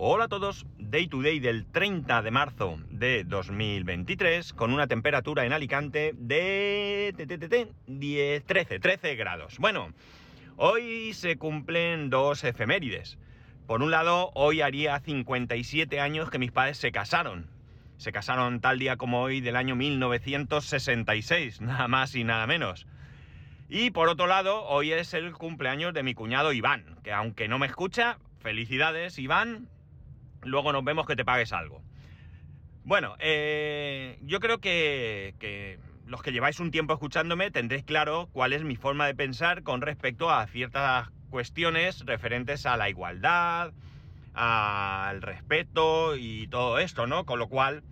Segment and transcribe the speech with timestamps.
[0.00, 5.44] Hola a todos, Day to Day del 30 de marzo de 2023 con una temperatura
[5.44, 7.12] en Alicante de
[7.88, 9.58] 10, 13, 13 grados.
[9.58, 9.92] Bueno,
[10.56, 13.18] hoy se cumplen dos efemérides.
[13.66, 17.50] Por un lado, hoy haría 57 años que mis padres se casaron.
[17.96, 22.86] Se casaron tal día como hoy del año 1966, nada más y nada menos.
[23.68, 27.58] Y por otro lado, hoy es el cumpleaños de mi cuñado Iván, que aunque no
[27.58, 29.68] me escucha, felicidades Iván,
[30.42, 31.82] luego nos vemos que te pagues algo.
[32.84, 38.64] Bueno, eh, yo creo que, los que lleváis un tiempo escuchándome tendréis claro cuál es
[38.64, 43.74] mi forma de pensar con respecto a ciertas cuestiones referentes a la igualdad,
[44.32, 47.26] al respeto y todo esto, ¿no?
[47.26, 47.82] Con lo cual,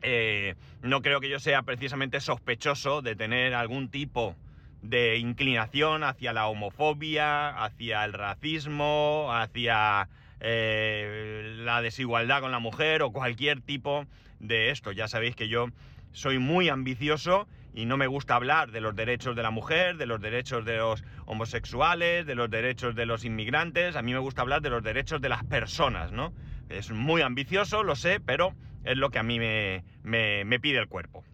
[0.00, 4.34] eh, no creo que yo sea precisamente sospechoso de tener algún tipo
[4.82, 10.08] de inclinación hacia la homofobia, hacia el racismo, hacia
[10.44, 14.06] eh, la desigualdad con la mujer o cualquier tipo
[14.40, 14.90] de esto.
[14.92, 15.68] Ya sabéis que yo
[16.12, 20.06] soy muy ambicioso y no me gusta hablar de los derechos de la mujer, de
[20.06, 23.96] los derechos de los homosexuales, de los derechos de los inmigrantes.
[23.96, 26.32] A mí me gusta hablar de los derechos de las personas, ¿no?
[26.68, 30.88] Es muy ambicioso, lo sé, pero es lo que a mí me, me, pide el
[30.88, 31.24] cuerpo.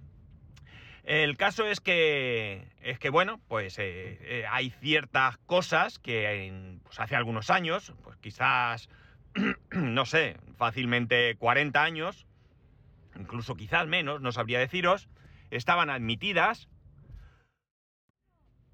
[1.03, 7.00] El caso es que, es que bueno, pues eh, eh, hay ciertas cosas que pues
[7.00, 8.91] hace algunos años, pues quizás,
[9.70, 12.27] no sé, fácilmente 40 años,
[13.19, 15.08] incluso quizás menos, no sabría deciros,
[15.50, 16.69] estaban admitidas,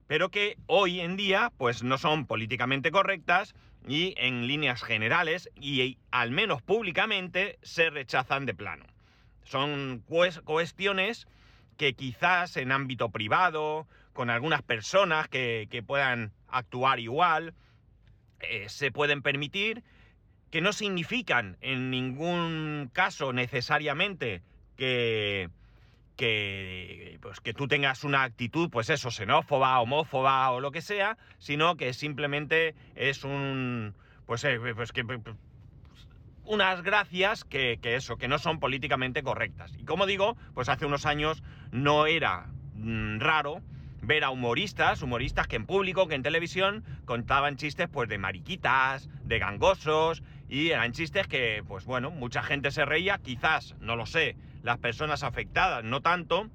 [0.06, 3.54] pero que hoy en día pues no son políticamente correctas
[3.86, 8.84] y en líneas generales y al menos públicamente se rechazan de plano.
[9.44, 10.02] Son
[10.44, 11.26] cuestiones
[11.76, 17.54] que quizás en ámbito privado, con algunas personas que, puedan actuar igual,
[18.40, 19.82] eh, se pueden permitir,
[20.54, 24.40] que no significan en ningún caso necesariamente
[24.76, 25.50] que,
[26.14, 31.18] que, pues, que tú tengas una actitud, pues eso, xenófoba, homófoba o lo que sea,
[31.38, 35.04] sino que simplemente es un, pues, eh, pues que
[36.44, 39.72] unas gracias que, eso, que no son políticamente correctas.
[39.76, 43.60] Y como digo, pues hace unos años no era mm, raro
[44.06, 49.08] ver a humoristas, humoristas que en público, que en televisión, contaban chistes pues de mariquitas,
[49.24, 54.06] de gangosos, y eran chistes que, pues bueno, mucha gente se reía, quizás, no lo
[54.06, 56.48] sé, las personas afectadas no tanto,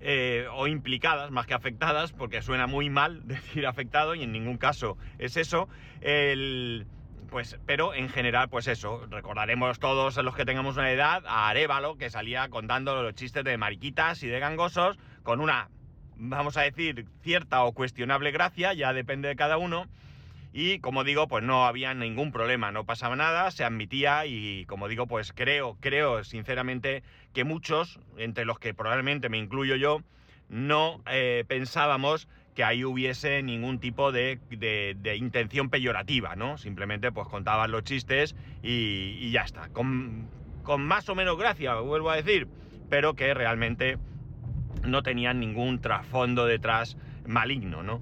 [0.00, 4.58] eh, o implicadas más que afectadas, porque suena muy mal decir afectado y en ningún
[4.58, 5.68] caso es eso,
[6.00, 6.86] el
[7.34, 11.96] pues, pero en general, pues eso, recordaremos todos los que tengamos una edad a Arevalo,
[11.96, 15.68] que salía contando los chistes de mariquitas y de gangosos, con una,
[16.16, 19.86] vamos a decir, cierta o cuestionable gracia, ya depende de cada uno.
[20.52, 24.86] Y como digo, pues no había ningún problema, no pasaba nada, se admitía y como
[24.86, 27.02] digo, pues creo, creo sinceramente
[27.32, 30.02] que muchos, entre los que probablemente me incluyo yo,
[30.48, 34.38] no eh, pensábamos que ahí hubiese ningún tipo de,
[35.16, 36.56] intención peyorativa, ¿no?
[36.56, 39.68] Simplemente pues contaban los chistes y, ya está.
[39.70, 40.28] Con,
[40.78, 42.46] más o menos gracia, vuelvo a decir,
[42.88, 43.98] pero que realmente
[44.84, 46.96] no tenían ningún trasfondo detrás
[47.26, 48.00] maligno, ¿no?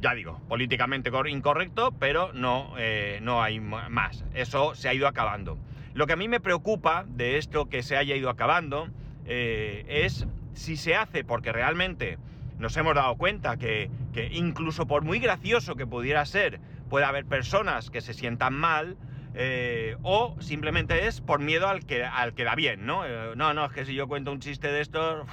[0.00, 4.24] Ya digo, políticamente incorrecto, pero no, eh, no hay más.
[4.34, 5.58] Eso se ha ido acabando.
[5.94, 8.88] Lo que a mí me preocupa de esto que se haya ido acabando
[9.26, 12.18] eh, es si se hace porque realmente
[12.58, 13.90] nos hemos dado cuenta que,
[14.32, 18.96] incluso por muy gracioso que pudiera ser, puede haber personas que se sientan mal,
[19.34, 23.04] eh, o simplemente es por miedo al que, al que da bien, ¿no?
[23.34, 25.26] No, no, es que si yo cuento un chiste de estos,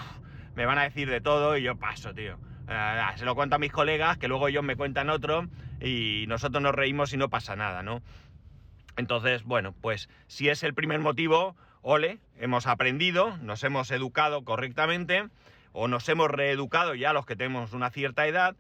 [0.60, 2.38] me van a decir de todo y yo paso, tío.
[2.68, 5.48] Eh, se lo cuento a mis colegas, que luego ellos me cuentan otro,
[5.80, 8.02] y nosotros nos reímos y no pasa nada, ¿no?
[8.98, 15.30] Entonces, bueno, pues si es el primer motivo, ole, hemos aprendido, nos hemos educado correctamente,
[15.72, 18.58] o nos hemos reeducado ya los que tenemos una cierta edad.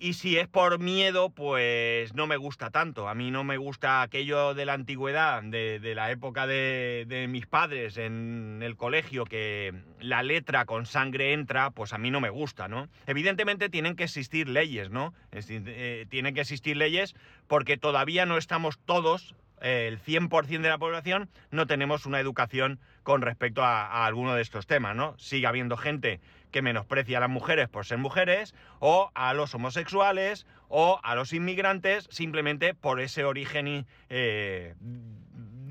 [0.00, 3.08] Y si es por miedo, pues no me gusta tanto.
[3.08, 7.96] A mí no me gusta aquello de la antigüedad, de, la época de, mis padres
[7.96, 12.68] en el colegio, que la letra con sangre entra, pues a mí no me gusta,
[12.68, 12.88] ¿no?
[13.08, 15.14] Evidentemente tienen que existir leyes, ¿no?
[15.32, 17.16] Eh, tienen que existir leyes
[17.48, 23.22] porque todavía no estamos todos el 100% de la población no tenemos una educación con
[23.22, 25.16] respecto a, alguno de estos temas, ¿no?
[25.18, 26.20] Sigue habiendo gente
[26.50, 31.32] que menosprecia a las mujeres por ser mujeres, o a los homosexuales, o a los
[31.32, 34.74] inmigrantes, simplemente por ese origen eh,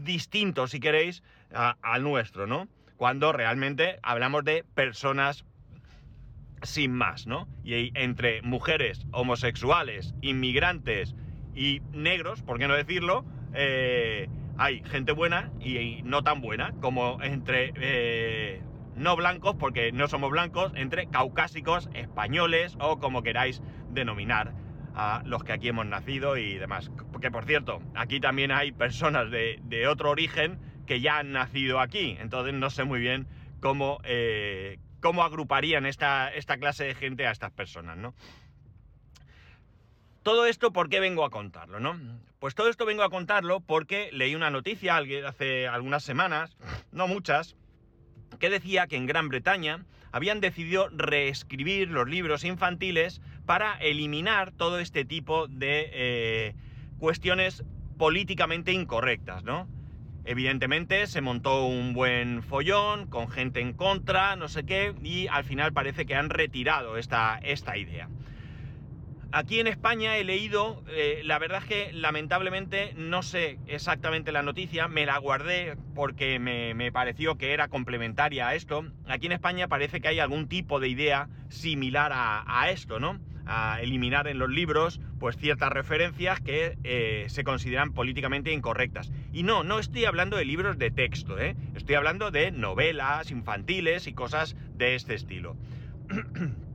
[0.04, 1.24] distinto, si queréis,
[1.54, 2.68] al nuestro, ¿no?
[2.98, 5.46] Cuando realmente hablamos de personas
[6.64, 7.48] sin más, ¿no?
[7.64, 11.16] Y entre mujeres, homosexuales, inmigrantes
[11.56, 13.26] y negros, ¿por qué no decirlo?
[13.58, 18.62] Eh, hay gente buena y, no tan buena, como entre eh,
[18.96, 24.54] no blancos, porque no somos blancos, entre caucásicos, españoles o como queráis denominar
[24.96, 26.92] a los que aquí hemos nacido y demás.
[27.12, 32.16] Porque por cierto, aquí también hay personas de, otro origen que ya han nacido aquí,
[32.20, 33.28] entonces no sé muy bien
[33.60, 38.14] cómo, eh, cómo agruparían esta, esta clase de gente a estas personas, ¿no?
[40.28, 41.98] Todo esto, ¿por qué vengo a contarlo, no?
[42.40, 46.58] Pues todo esto vengo a contarlo porque leí una noticia hace algunas semanas,
[46.92, 47.56] no muchas,
[48.38, 54.80] que decía que en Gran Bretaña habían decidido reescribir los libros infantiles para eliminar todo
[54.80, 56.56] este tipo de eh,
[57.00, 57.64] cuestiones
[57.98, 59.70] políticamente incorrectas, ¿no?
[60.26, 65.46] Evidentemente se montó un buen follón con gente en contra, no sé qué, y al
[65.46, 68.10] final parece que han retirado esta, esta idea.
[69.32, 74.42] Aquí en España he leído, eh, la verdad es que lamentablemente no sé exactamente la
[74.42, 78.86] noticia, me la guardé porque me, pareció que era complementaria a esto.
[79.06, 83.20] Aquí en España parece que hay algún tipo de idea similar a, esto, ¿no?
[83.46, 89.12] A eliminar en los libros pues ciertas referencias que eh, se consideran políticamente incorrectas.
[89.34, 91.56] Y no, no estoy hablando de libros de texto, ¿eh?
[91.76, 95.58] estoy hablando de novelas infantiles y cosas de este estilo.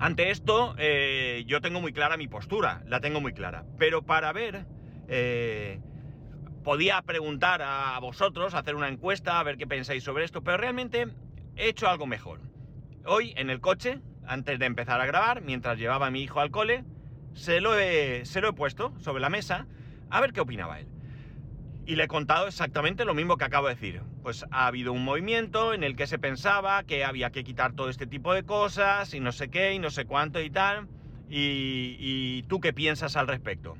[0.00, 3.64] Ante esto, eh, yo tengo muy clara mi postura, la tengo muy clara.
[3.78, 4.64] Pero para ver,
[5.08, 5.80] eh,
[6.62, 11.08] podía preguntar a vosotros, hacer una encuesta, a ver qué pensáis sobre esto, pero realmente
[11.56, 12.40] he hecho algo mejor.
[13.06, 16.52] Hoy en el coche, antes de empezar a grabar, mientras llevaba a mi hijo al
[16.52, 16.84] cole,
[17.34, 19.66] se lo se lo he puesto sobre la mesa
[20.10, 20.86] a ver qué opinaba él.
[21.88, 24.02] Y le he contado exactamente lo mismo que acabo de decir.
[24.22, 27.88] Pues ha habido un movimiento en el que se pensaba que había que quitar todo
[27.88, 30.86] este tipo de cosas y no sé qué y no sé cuánto y tal.
[31.30, 33.78] Y, tú qué piensas al respecto.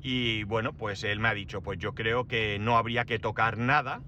[0.00, 3.58] Y bueno, pues él me ha dicho, pues yo creo que no habría que tocar
[3.58, 4.00] nada.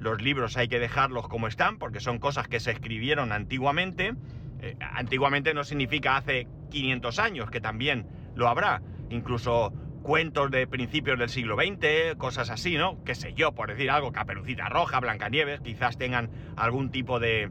[0.00, 4.14] Los libros hay que dejarlos como están porque son cosas que se escribieron antiguamente.
[4.62, 8.82] Eh, antiguamente no significa hace 500 años, que también lo habrá.
[9.10, 9.72] Incluso
[10.06, 13.02] cuentos de principios del siglo XX, cosas así, ¿no?
[13.04, 17.50] Qué sé yo, por decir algo, Caperucita Roja, Blancanieves, quizás tengan algún tipo de,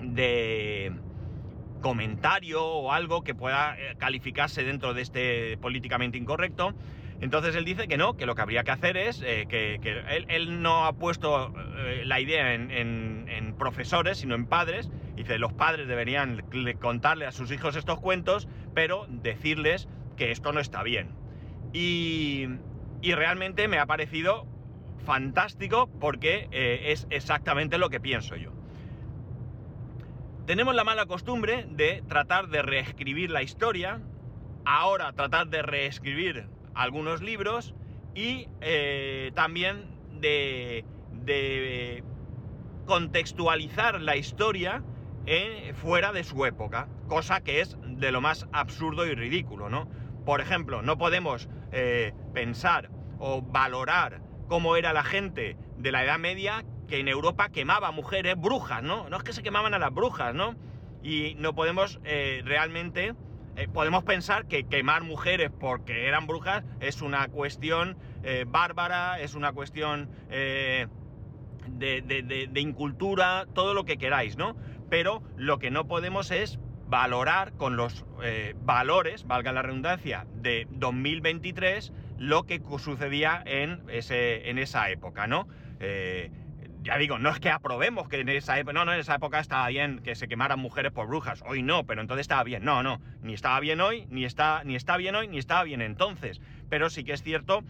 [0.00, 0.90] de
[1.82, 6.72] comentario o algo que pueda eh, calificarse dentro de este políticamente incorrecto.
[7.20, 9.78] Entonces él dice que no, que lo que habría que hacer es eh, que,
[10.28, 14.90] él, no ha puesto eh, la idea en, en, profesores, sino en padres.
[15.16, 16.42] Dice, los padres deberían
[16.80, 19.86] contarle a sus hijos estos cuentos, pero decirles
[20.16, 21.27] que esto no está bien.
[21.72, 22.48] Y,
[23.02, 24.46] realmente me ha parecido
[25.04, 28.52] fantástico porque eh, es exactamente lo que pienso yo.
[30.46, 34.00] Tenemos la mala costumbre de tratar de reescribir la historia,
[34.64, 37.74] ahora tratar de reescribir algunos libros
[38.14, 39.86] y eh, también
[40.20, 40.84] de,
[42.86, 44.82] contextualizar la historia
[45.74, 49.86] fuera de su época, cosa que es de lo más absurdo y ridículo, ¿no?
[50.24, 56.18] Por ejemplo, no podemos eh, pensar o valorar cómo era la gente de la Edad
[56.18, 59.08] Media que en Europa quemaba mujeres brujas, ¿no?
[59.10, 60.54] No es que se quemaban a las brujas, ¿no?
[61.02, 63.14] Y no podemos eh, realmente,
[63.56, 67.96] eh, podemos pensar que quemar mujeres porque eran brujas es una cuestión
[68.48, 70.88] bárbara, es una cuestión de,
[71.68, 74.54] de incultura, todo lo que queráis, ¿no?
[74.90, 76.58] Pero lo que no podemos es
[76.88, 84.48] valorar con los eh, valores, valga la redundancia, de 2023 lo que sucedía en, ese,
[84.48, 85.46] en esa época, ¿no?
[85.80, 86.30] Eh,
[86.82, 89.40] ya digo, no es que aprobemos que en esa época, no, no, en esa época
[89.40, 92.82] estaba bien que se quemaran mujeres por brujas, hoy no, pero entonces estaba bien, no,
[92.82, 96.40] no, ni estaba bien hoy, ni está, ni está bien hoy, ni estaba bien entonces,
[96.70, 97.62] pero sí que es cierto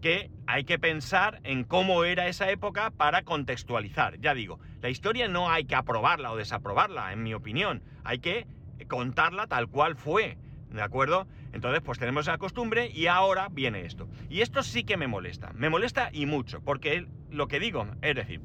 [0.00, 5.28] que hay que pensar en cómo era esa época para contextualizar, ya digo, la historia
[5.28, 8.46] no hay que aprobarla o desaprobarla, en mi opinión, hay que
[8.86, 10.36] contarla tal cual fue,
[10.70, 11.26] ¿de acuerdo?
[11.52, 14.08] Entonces, pues tenemos esa costumbre y ahora viene esto.
[14.28, 18.16] Y esto sí que me molesta, me molesta y mucho, porque lo que digo, es
[18.16, 18.40] decir,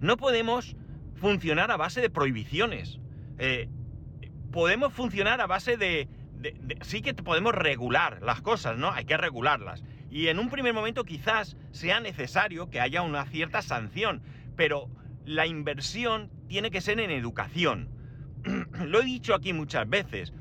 [0.00, 0.76] no podemos
[1.16, 3.00] funcionar a base de prohibiciones.
[3.38, 3.68] Eh,
[4.52, 6.08] podemos funcionar a base de,
[6.82, 8.92] Sí que podemos regular las cosas, ¿no?
[8.92, 9.82] Hay que regularlas.
[10.10, 14.22] Y en un primer momento quizás sea necesario que haya una cierta sanción,
[14.54, 14.88] pero
[15.24, 17.88] la inversión tiene que ser en educación.
[18.86, 20.32] lo he dicho aquí muchas veces,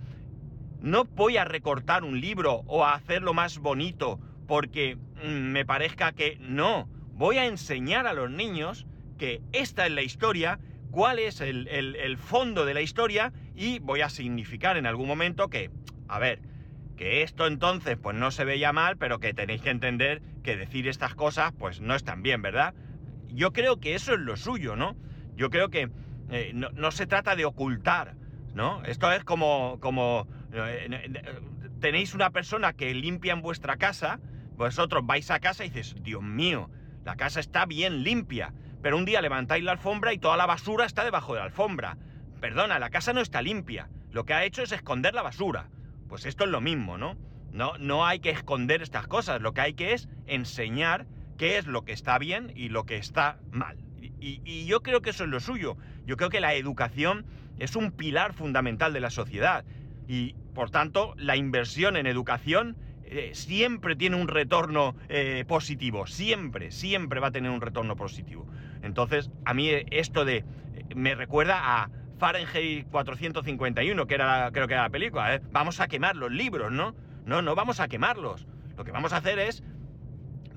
[0.81, 6.11] no voy a recortar un libro o a hacerlo más bonito porque mm, me parezca
[6.11, 8.85] que no, voy a enseñar a los niños
[9.17, 10.59] que esta es la historia,
[10.91, 15.71] cuál es el, fondo de la historia y voy a significar en algún momento que,
[16.07, 16.41] a ver,
[16.95, 20.87] que esto entonces pues no se veía mal, pero que tenéis que entender que decir
[20.87, 22.73] estas cosas pues no están bien, ¿verdad?
[23.27, 24.95] Yo creo que eso es lo suyo, ¿no?
[25.35, 25.89] Yo creo que
[26.29, 28.15] eh, no, se trata de ocultar,
[28.55, 28.83] ¿no?
[28.85, 31.11] Esto es como, como eh,
[31.79, 34.19] tenéis una persona que limpia en vuestra casa,
[34.55, 36.69] vosotros vais a casa y dices, Dios mío,
[37.03, 40.85] la casa está bien limpia, pero un día levantáis la alfombra y toda la basura
[40.85, 41.97] está debajo de la alfombra.
[42.39, 45.69] Perdona, la casa no está limpia, lo que ha hecho es esconder la basura.
[46.07, 47.17] Pues esto es lo mismo, ¿no?
[47.51, 51.07] No, no hay que esconder estas cosas, lo que hay que es enseñar
[51.37, 53.77] qué es lo que está bien y lo que está mal.
[54.19, 55.77] Y, yo creo que eso es lo suyo.
[56.05, 57.25] Yo creo que la educación
[57.59, 59.65] es un pilar fundamental de la sociedad.
[60.07, 66.07] Y por tanto, la inversión en educación eh, siempre tiene un retorno eh, positivo.
[66.07, 68.47] Siempre, siempre va a tener un retorno positivo.
[68.81, 70.43] Entonces, a mí esto de.
[70.95, 75.35] me recuerda a Fahrenheit 451, que era, creo que era la película.
[75.35, 75.41] ¿eh?
[75.51, 76.95] Vamos a quemar los libros, ¿no?
[77.25, 78.47] No, no vamos a quemarlos.
[78.77, 79.63] Lo que vamos a hacer es.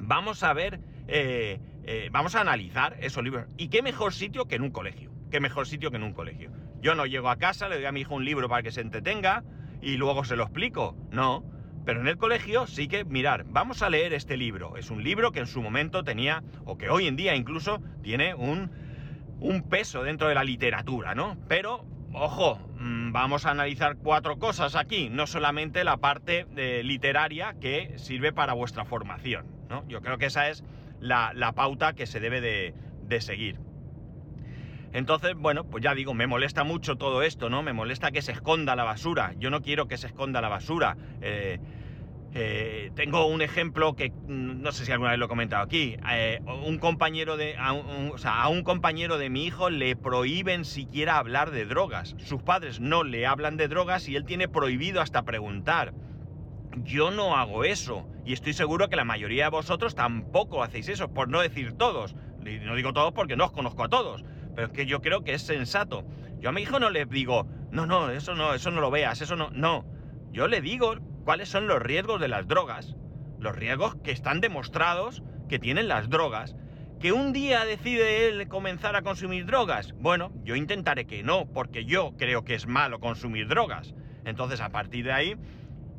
[0.00, 3.46] Vamos a ver eh, eh, vamos a analizar esos libros.
[3.56, 5.10] ¿Y qué mejor sitio que en un colegio?
[5.30, 6.50] ¿Qué mejor sitio que en un colegio?
[6.80, 8.80] Yo no llego a casa, le doy a mi hijo un libro para que se
[8.80, 9.44] entretenga
[9.80, 10.96] y luego se lo explico.
[11.10, 11.44] No.
[11.84, 14.76] Pero en el colegio sí que, mirar, vamos a leer este libro.
[14.76, 18.34] Es un libro que en su momento tenía, o que hoy en día incluso tiene
[18.34, 18.70] un,
[19.40, 21.36] un peso dentro de la literatura, ¿no?
[21.48, 27.54] Pero, ojo, mm, vamos a analizar cuatro cosas aquí, no solamente la parte eh, literaria
[27.60, 29.86] que sirve para vuestra formación, ¿no?
[29.88, 30.64] Yo creo que esa es
[31.00, 33.58] la, pauta que se debe de, seguir.
[34.92, 37.62] Entonces, bueno, pues ya digo, me molesta mucho todo esto, ¿no?
[37.62, 39.34] Me molesta que se esconda la basura.
[39.38, 40.96] Yo no quiero que se esconda la basura.
[41.20, 41.58] Eh,
[42.34, 45.96] eh, tengo un ejemplo que mm, no sé si alguna vez lo he comentado aquí.
[46.10, 47.56] Eh, un compañero de.
[48.12, 52.14] O sea, a un compañero de mi hijo le prohíben siquiera hablar de drogas.
[52.18, 55.92] Sus padres no le hablan de drogas y él tiene prohibido hasta preguntar.
[56.82, 58.06] Yo no hago eso.
[58.24, 62.14] Y estoy seguro que la mayoría de vosotros tampoco hacéis eso, por no decir todos.
[62.38, 64.24] No digo todos porque no os conozco a todos.
[64.58, 66.04] Pero es que yo creo que es sensato.
[66.40, 69.20] Yo a mi hijo no le digo, no, no, eso no, eso no lo veas,
[69.20, 69.50] eso no.
[69.50, 69.84] No.
[70.32, 72.96] Yo le digo cuáles son los riesgos de las drogas.
[73.38, 76.56] Los riesgos que están demostrados que tienen las drogas.
[76.98, 79.94] ¿Que un día decide él comenzar a consumir drogas?
[80.00, 83.94] Bueno, yo intentaré que no, porque yo creo que es malo consumir drogas.
[84.24, 85.36] Entonces, a partir de ahí,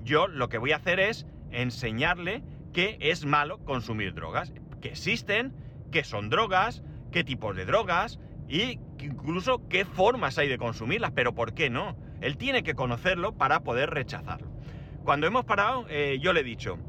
[0.03, 4.51] yo lo que voy a hacer es enseñarle que es malo consumir drogas,
[4.81, 5.53] que existen,
[5.93, 11.33] que son drogas, qué tipos de drogas y incluso qué formas hay de consumirlas, pero
[11.33, 11.95] ¿por qué no?
[12.19, 14.49] Él tiene que conocerlo para poder rechazarlo.
[15.03, 16.79] Cuando hemos parado, eh, yo le he dicho,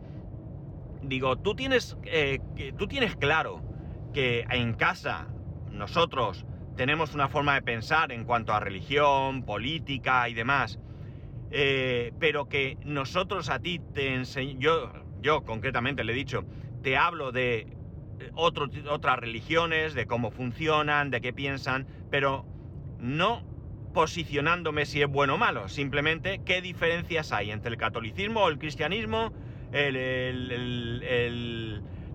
[1.02, 2.40] digo, tú tienes, eh,
[2.76, 3.62] tú tienes claro
[4.14, 5.28] que en casa
[5.70, 10.78] nosotros tenemos una forma de pensar en cuanto a religión, política y demás,
[11.50, 16.44] eh, pero que nosotros a ti te enseñamos, yo, yo concretamente le he dicho,
[16.82, 17.66] te hablo de
[18.20, 22.44] eh, otras religiones, de cómo funcionan, de qué piensan, pero
[22.98, 23.42] no
[23.92, 28.58] posicionándome si es bueno o malo, simplemente qué diferencias hay entre el catolicismo o el
[28.58, 29.32] cristianismo,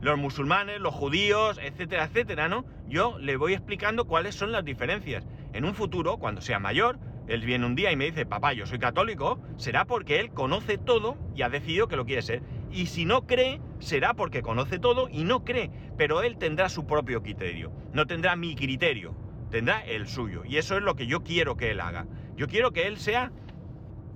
[0.02, 2.66] los musulmanes, los judíos, etcétera, etcétera, ¿no?
[2.88, 5.26] Yo le voy explicando cuáles son las diferencias.
[5.54, 8.66] En un futuro, cuando sea mayor, él viene un día y me dice, papá, yo
[8.66, 12.44] soy católico, será porque él conoce todo y ha decidido que lo quiere ser.
[12.72, 16.86] Y si no cree, será porque conoce todo y no cree, pero él tendrá su
[16.86, 19.16] propio criterio, no tendrá mi criterio,
[19.50, 20.44] tendrá el suyo.
[20.46, 22.06] Y eso es lo que yo quiero que él haga.
[22.36, 23.32] Yo quiero que él sea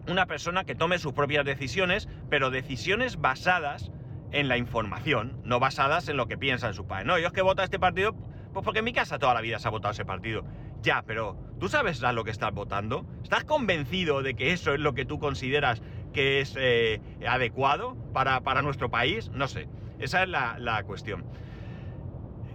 [0.08, 3.91] una persona que tome sus propias decisiones, pero decisiones basadas
[4.32, 7.06] en la información, no basadas en lo que piensa en su padre.
[7.06, 8.13] No, yo es que vota este partido,
[8.53, 10.44] pues porque en mi casa toda la vida se ha votado ese partido.
[10.82, 13.06] Ya, pero ¿tú sabes a lo que estás votando?
[13.24, 15.82] ¿Estás convencido de que eso es lo que tú consideras
[16.13, 19.30] que es eh, adecuado para, nuestro país?
[19.30, 19.68] No sé,
[20.00, 21.25] esa es la, cuestión.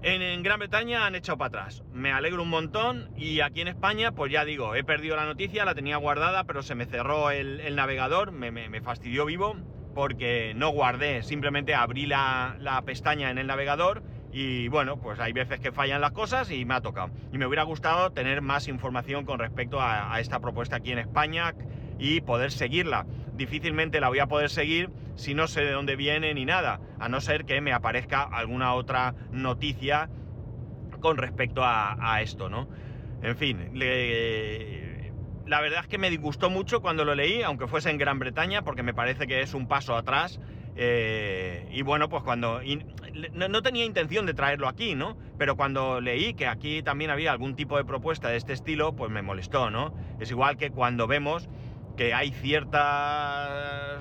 [0.03, 1.83] En, Gran Bretaña han echado para atrás.
[1.93, 5.65] Me alegro un montón y aquí en España, pues ya digo, he perdido la noticia,
[5.65, 9.57] la tenía guardada, pero se me cerró el, navegador, me, fastidió vivo
[9.95, 14.03] porque no guardé, simplemente abrí la, la pestaña en el navegador
[14.35, 17.11] y bueno, pues hay veces que fallan las cosas y me ha tocado.
[17.33, 21.55] Y me hubiera gustado tener más información con respecto a, esta propuesta aquí en España
[21.99, 23.07] y poder seguirla.
[23.35, 27.09] Difícilmente la voy a poder seguir si no sé de dónde viene ni nada, a
[27.09, 30.09] no ser que me aparezca alguna otra noticia
[31.01, 32.69] con respecto a, esto, ¿no?
[33.23, 33.71] En fin,
[35.47, 38.63] la verdad es que me disgustó mucho cuando lo leí, aunque fuese en Gran Bretaña,
[38.63, 40.41] porque me parece que es un paso atrás
[40.77, 42.61] eh, y bueno, pues cuando...
[43.33, 45.17] no, tenía intención de traerlo aquí, ¿no?
[45.39, 49.11] Pero cuando leí que aquí también había algún tipo de propuesta de este estilo, pues
[49.11, 49.95] me molestó, ¿no?
[50.19, 51.49] Es igual que cuando vemos
[51.97, 52.81] que hay ciertos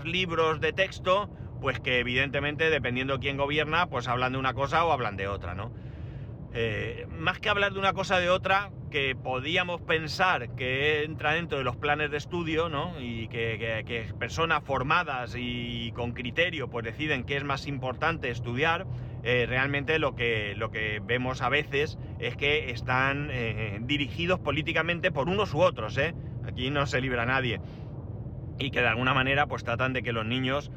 [0.05, 1.29] libros de texto,
[1.61, 5.27] pues que evidentemente, dependiendo de quién gobierna, pues hablan de una cosa o hablan de
[5.27, 5.71] otra, ¿no?
[6.55, 11.33] Eh, más que hablar de una cosa o de otra, que podíamos pensar que entra
[11.33, 13.01] dentro de los planes de estudio, ¿no?
[13.01, 18.85] Y que, personas formadas y con criterio pues deciden qué es más importante estudiar,
[19.23, 25.11] eh, realmente lo que, lo que vemos a veces es que están eh, dirigidos políticamente
[25.11, 26.13] por unos u otros, ¿eh?
[26.45, 27.61] Aquí no se libra nadie.
[28.63, 30.71] Y que de alguna manera pues tratan de que los niños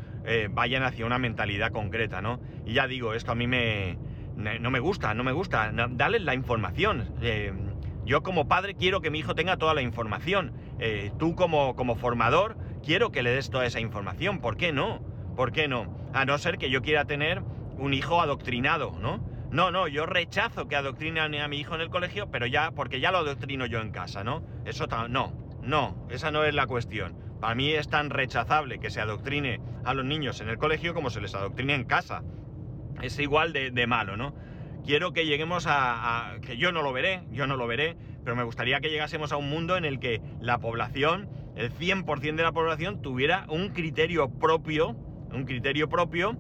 [0.50, 2.40] vayan hacia una mentalidad concreta, ¿no?
[2.64, 3.96] Y ya digo, esto a mí me,
[4.36, 5.72] no me gusta, no me gusta.
[5.90, 7.14] Dale la información.
[8.04, 10.52] Yo como padre quiero que mi hijo tenga toda la información.
[10.78, 14.40] Eh, tú como, como formador quiero que le des toda esa información.
[14.40, 15.00] ¿Por qué no?
[15.36, 15.96] ¿Por qué no?
[16.12, 17.42] A no ser que yo quiera tener
[17.78, 19.20] un hijo adoctrinado, ¿no?
[19.50, 23.00] No, no, yo rechazo que adoctrinen a mi hijo en el colegio, pero ya, porque
[23.00, 24.42] ya lo adoctrino yo en casa, ¿no?
[24.64, 27.25] Eso no, no, esa no es la cuestión.
[27.46, 31.10] Para mí es tan rechazable que se adoctrine a los niños en el colegio como
[31.10, 32.24] se les adoctrine en casa.
[33.00, 34.34] Es igual de, malo, ¿no?
[34.84, 38.42] quiero que lleguemos a, que yo no lo veré, yo no lo veré, pero me
[38.42, 42.50] gustaría que llegásemos a un mundo en el que la población, el 100% de la
[42.50, 44.96] población, tuviera un criterio propio,
[45.32, 46.36] un criterio propio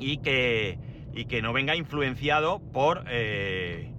[0.00, 0.78] y que,
[1.14, 3.04] y que no venga influenciado por...
[3.08, 3.94] Eh,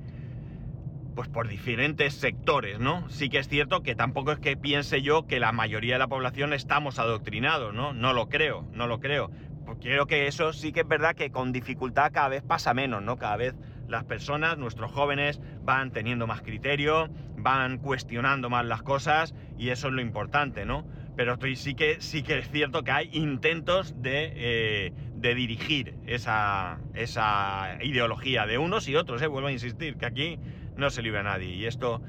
[1.15, 3.09] pues por diferentes sectores, ¿no?
[3.09, 6.07] Sí que es cierto que tampoco es que piense yo que la mayoría de la
[6.07, 7.93] población estamos adoctrinados, ¿no?
[7.93, 9.29] No lo creo, no lo creo.
[9.65, 13.01] Pues creo que eso sí que es verdad que con dificultad cada vez pasa menos,
[13.01, 13.17] ¿no?
[13.17, 13.55] Cada vez
[13.87, 19.87] las personas, nuestros jóvenes, van teniendo más criterio, van cuestionando más las cosas y eso
[19.89, 20.85] es lo importante, ¿no?
[21.15, 26.79] Pero sí, que, sí que es cierto que hay intentos de, eh, de dirigir esa,
[26.93, 29.27] esa, ideología de unos y otros, ¿eh?
[29.27, 30.39] Vuelvo a insistir, que aquí
[30.75, 32.01] no se libra nadie y esto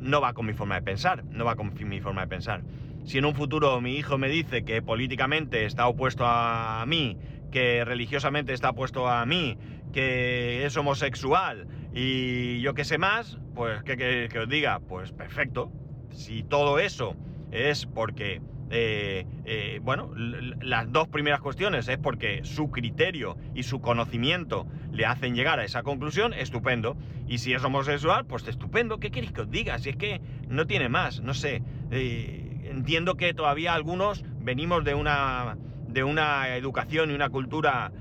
[0.00, 2.62] no va con mi forma de pensar, no va con mi forma de pensar
[3.04, 7.18] si en un futuro mi hijo me dice que políticamente está opuesto a mí,
[7.52, 9.58] que religiosamente está opuesto a mí,
[9.92, 15.70] que es homosexual y yo qué sé más, pues que, os diga, pues perfecto.
[16.10, 17.14] Si todo eso
[17.52, 18.40] es porque,
[18.76, 25.06] eh, eh, bueno, las dos primeras cuestiones es porque su criterio y su conocimiento le
[25.06, 26.96] hacen llegar a esa conclusión, estupendo.
[27.28, 28.98] Y si es homosexual, pues estupendo.
[28.98, 29.78] ¿Qué queréis que os diga?
[29.78, 31.62] Si es que no tiene más, no sé.
[31.92, 35.56] Eh, entiendo que todavía algunos venimos de una,
[35.86, 37.92] de una educación y una cultura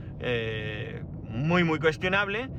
[1.29, 2.49] muy, muy cuestionable,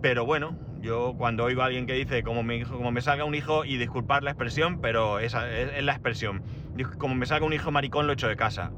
[0.00, 3.34] pero bueno, yo cuando oigo a alguien que dice como hijo, como me salga un
[3.34, 6.42] hijo, y disculpar la expresión, pero esa es, la expresión,
[6.98, 8.72] como me salga un hijo maricón lo echo de casa.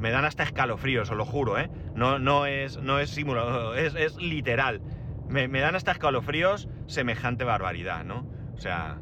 [0.00, 1.70] me dan hasta escalofríos, os lo juro, ¿eh?
[1.94, 4.80] No, es, no es simulado, es, literal.
[5.28, 8.26] Me, me, dan hasta escalofríos semejante barbaridad, ¿no?
[8.54, 8.98] O sea,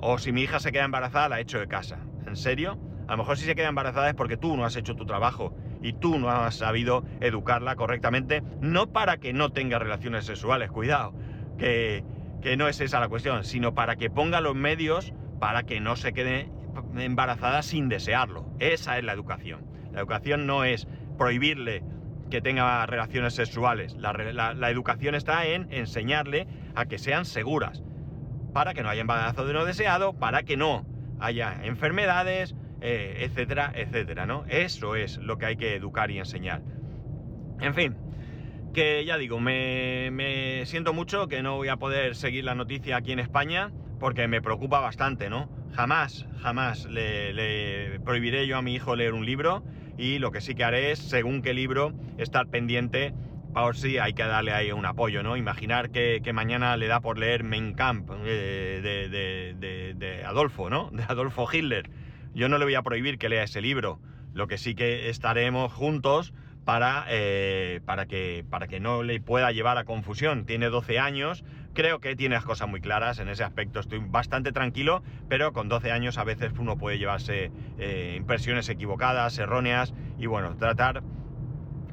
[0.00, 1.98] o si mi hija se queda embarazada, la echo de casa.
[2.26, 2.78] ¿En serio?
[3.06, 5.54] A lo mejor si se queda embarazada es porque tú no has hecho tu trabajo
[5.80, 11.14] y tú no has sabido educarla correctamente, no para que no tenga relaciones sexuales, cuidado,
[11.56, 12.04] que,
[12.42, 15.96] que no es esa la cuestión, sino para que ponga los medios para que no
[15.96, 16.50] se quede
[16.96, 18.46] embarazada sin desearlo.
[18.58, 19.66] Esa es la educación.
[19.92, 20.86] La educación no es
[21.16, 21.82] prohibirle
[22.30, 23.96] que tenga relaciones sexuales.
[23.96, 27.82] La, educación está en enseñarle a que sean seguras
[28.52, 30.86] para que no haya embarazo de no deseado, para que no
[31.20, 34.44] haya enfermedades, eh, etcétera, etcétera, ¿no?
[34.48, 36.62] Eso es lo que hay que educar y enseñar.
[37.60, 37.96] En fin,
[38.72, 43.12] que ya digo, me, siento mucho que no voy a poder seguir la noticia aquí
[43.12, 45.48] en España porque me preocupa bastante, ¿no?
[45.74, 49.62] Jamás, jamás le, prohibiré yo a mi hijo leer un libro
[49.96, 53.12] y lo que sí que haré es, según qué libro, estar pendiente
[53.64, 55.36] por sí hay que darle ahí un apoyo, ¿no?
[55.36, 60.90] Imaginar que, mañana le da por leer Mein Kampf eh, de, Adolfo, ¿no?
[60.92, 61.90] De Adolfo Hitler.
[62.34, 64.00] Yo no le voy a prohibir que lea ese libro.
[64.32, 66.32] Lo que sí que estaremos juntos
[66.64, 70.44] para, eh, para, que, para que no le pueda llevar a confusión.
[70.44, 71.44] Tiene 12 años,
[71.78, 73.78] creo que tiene las cosas muy claras en ese aspecto.
[73.78, 79.38] Estoy bastante tranquilo, pero con 12 años a veces uno puede llevarse eh, impresiones equivocadas,
[79.38, 81.04] erróneas, y bueno, tratar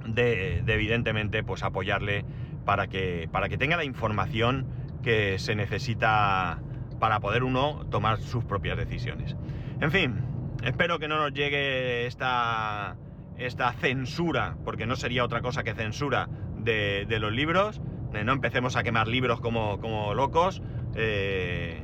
[0.07, 2.25] de, evidentemente pues apoyarle
[2.65, 4.65] para que, para que tenga la información
[5.03, 6.63] que se necesita
[6.99, 9.35] para poder uno tomar sus propias decisiones.
[9.81, 10.15] En fin,
[10.63, 12.95] espero que no nos llegue esta,
[13.37, 17.81] esta censura, porque no sería otra cosa que censura de, los libros,
[18.23, 20.61] no empecemos a quemar libros como, como locos
[20.95, 21.81] eh,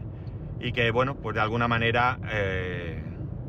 [0.60, 3.04] y que, bueno, pues de alguna manera eh,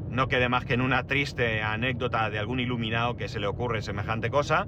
[0.08, 3.82] no quede más que en una triste anécdota de algún iluminado que se le ocurre
[3.82, 4.66] semejante cosa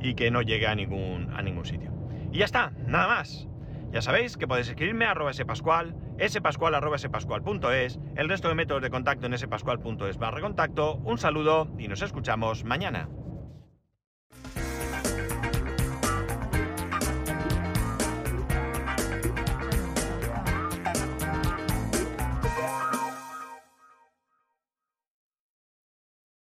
[0.00, 1.92] y que no llegue a ningún, a ningún sitio.
[2.32, 3.48] Y ya está, nada más.
[3.92, 5.94] Ya sabéis que podéis escribirme a arroba spascual,
[6.28, 10.96] spascual arroba spascual.es, el resto de métodos de contacto en spascual.es barra contacto.
[10.96, 13.08] Un saludo y nos escuchamos mañana.